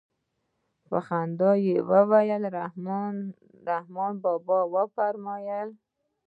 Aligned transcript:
په 0.87 0.97
خندا 1.07 1.51
يې 1.65 1.75
وويل 1.91 2.43
رحمان 3.67 4.13
بابا 4.23 4.83
فرمايي. 4.95 5.61